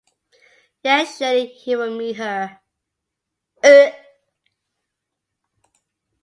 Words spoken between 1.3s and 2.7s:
he would meet her.